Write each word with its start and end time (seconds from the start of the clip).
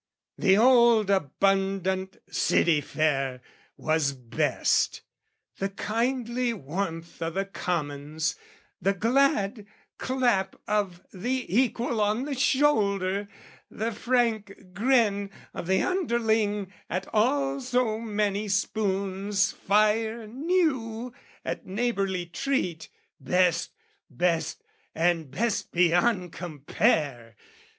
The 0.39 0.57
old 0.57 1.11
abundant 1.11 2.17
city 2.27 2.81
fare 2.81 3.39
was 3.77 4.13
best, 4.13 5.01
The 5.59 5.69
kindly 5.69 6.53
warmth 6.55 7.21
o' 7.21 7.29
the 7.29 7.45
commons, 7.45 8.35
the 8.81 8.95
glad 8.95 9.67
clap 9.99 10.55
Of 10.67 11.05
the 11.13 11.45
equal 11.55 12.01
on 12.01 12.25
the 12.25 12.33
shoulder, 12.33 13.27
the 13.69 13.91
frank 13.91 14.73
grin 14.73 15.29
Of 15.53 15.67
the 15.67 15.83
underling 15.83 16.73
at 16.89 17.05
all 17.13 17.59
so 17.61 17.99
many 17.99 18.47
spoons 18.47 19.51
Fire 19.51 20.25
new 20.25 21.13
at 21.45 21.67
neighbourly 21.67 22.25
treat, 22.25 22.89
best, 23.19 23.69
best 24.09 24.63
and 24.95 25.29
best 25.29 25.71
Beyond 25.71 26.33
compare! 26.33 27.35